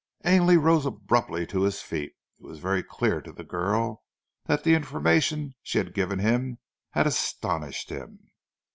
Ainley 0.25 0.57
rose 0.57 0.87
abruptly 0.87 1.45
to 1.45 1.61
his 1.61 1.83
feet. 1.83 2.13
It 2.39 2.43
was 2.47 2.57
very 2.57 2.81
clear 2.81 3.21
to 3.21 3.31
the 3.31 3.43
girl 3.43 4.01
that 4.47 4.63
the 4.63 4.73
information 4.73 5.53
she 5.61 5.77
had 5.77 5.93
given 5.93 6.17
him 6.17 6.57
had 6.89 7.05
astonished 7.05 7.91
him. 7.91 8.31